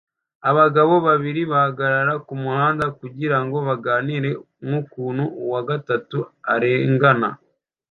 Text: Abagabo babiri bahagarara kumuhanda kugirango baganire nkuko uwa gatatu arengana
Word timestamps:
Abagabo 0.49 0.93
babiri 1.07 1.41
bahagarara 1.51 2.13
kumuhanda 2.27 2.85
kugirango 2.99 3.57
baganire 3.67 4.29
nkuko 4.65 4.97
uwa 5.43 5.61
gatatu 5.69 6.17
arengana 6.53 7.29